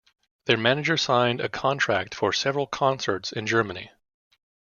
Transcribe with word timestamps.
Their 0.45 0.57
manager 0.57 0.97
signed 0.97 1.41
a 1.41 1.47
contract 1.47 2.15
for 2.15 2.33
several 2.33 2.65
concerts 2.65 3.31
in 3.31 3.45
Germany. 3.45 3.91